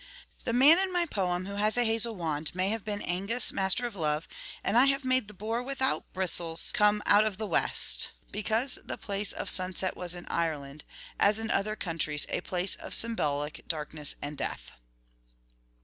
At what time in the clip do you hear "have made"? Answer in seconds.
4.85-5.27